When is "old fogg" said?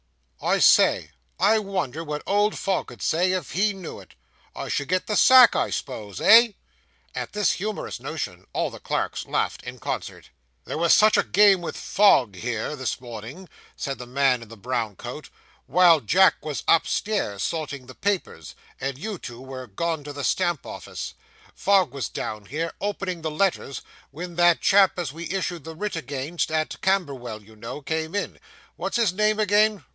2.25-2.91